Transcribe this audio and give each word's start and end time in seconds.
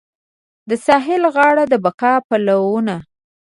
د 0.69 0.71
ساحل 0.85 1.23
غاړه 1.35 1.63
د 1.71 1.73
بقا 1.85 2.13
پلونه 2.29 2.95